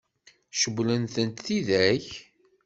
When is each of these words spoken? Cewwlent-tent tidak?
Cewwlent-tent 0.59 1.43
tidak? 1.45 2.05